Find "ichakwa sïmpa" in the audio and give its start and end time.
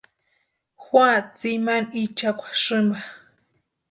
2.03-2.99